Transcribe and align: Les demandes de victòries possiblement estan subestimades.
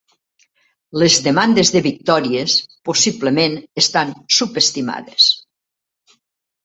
Les 1.01 1.17
demandes 1.25 1.71
de 1.75 1.81
victòries 1.87 2.55
possiblement 2.89 3.59
estan 3.83 4.15
subestimades. 4.39 5.29